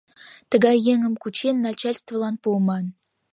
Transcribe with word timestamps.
Тыгай 0.49 0.77
еҥым 0.93 1.13
кучен, 1.21 1.55
начальствылан 1.65 2.35
пуыман. 2.43 2.85